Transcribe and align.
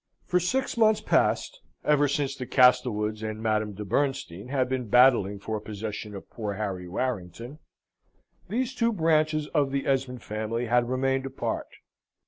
For 0.25 0.39
six 0.39 0.77
months 0.77 0.99
past, 0.99 1.61
ever 1.85 2.07
since 2.07 2.35
the 2.35 2.47
Castlewoods 2.47 3.21
and 3.21 3.39
Madame 3.39 3.73
de 3.73 3.85
Bernstein 3.85 4.47
had 4.47 4.67
been 4.67 4.87
battling 4.87 5.37
for 5.37 5.59
possession 5.61 6.15
of 6.15 6.27
poor 6.27 6.53
Harry 6.55 6.87
Warrington, 6.87 7.59
these 8.49 8.73
two 8.73 8.91
branches 8.91 9.45
of 9.49 9.69
the 9.71 9.85
Esmond 9.85 10.23
family 10.23 10.65
had 10.65 10.89
remained 10.89 11.27
apart. 11.27 11.67